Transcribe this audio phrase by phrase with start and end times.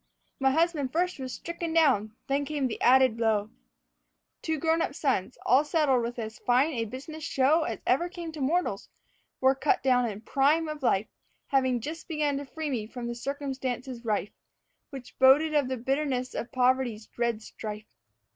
[0.39, 3.51] My husband first was stricken down; then came the added blow:
[4.41, 8.33] Two grown up sons, all settled with as fine a business show As ever comes
[8.33, 8.89] to mortals,
[9.39, 11.05] were cut down in prime of life,
[11.49, 14.33] Having just begun to free me from the circumstances rife,
[14.89, 17.85] Which boded of the bitterness of poverty's dread strife.